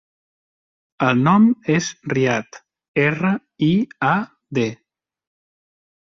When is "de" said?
4.59-4.65